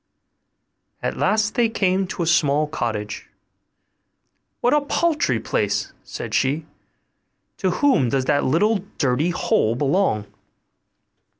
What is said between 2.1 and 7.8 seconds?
a small cottage. 'What a paltry place!' said she; 'to